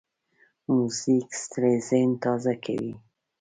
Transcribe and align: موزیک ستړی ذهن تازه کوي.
موزیک 0.73 1.27
ستړی 1.41 1.75
ذهن 1.87 2.11
تازه 2.23 2.53
کوي. 2.63 2.93